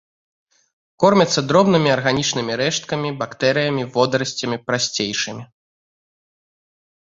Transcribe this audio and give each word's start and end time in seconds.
Кормяцца 1.03 1.43
дробнымі 1.49 1.89
арганічнымі 1.97 2.57
рэшткамі, 2.63 3.09
бактэрыямі, 3.21 3.83
водарасцямі, 3.99 4.57
прасцейшымі. 4.71 5.43